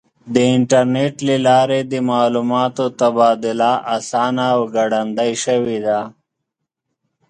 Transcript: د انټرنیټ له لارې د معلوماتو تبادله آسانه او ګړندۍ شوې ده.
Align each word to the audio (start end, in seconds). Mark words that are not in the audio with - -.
د 0.33 0.35
انټرنیټ 0.55 1.15
له 1.29 1.35
لارې 1.47 1.79
د 1.91 1.93
معلوماتو 2.09 2.85
تبادله 2.99 3.71
آسانه 3.95 4.45
او 4.55 4.61
ګړندۍ 4.75 5.31
شوې 5.45 5.77
ده. 5.85 5.99